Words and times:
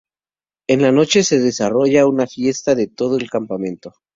En 0.67 0.81
la 0.81 0.91
noche, 0.91 1.23
se 1.23 1.37
desarrolla 1.39 2.07
una 2.07 2.25
fiesta 2.25 2.73
de 2.73 2.87
todo 2.87 3.17
el 3.19 3.29
campamento. 3.29 3.93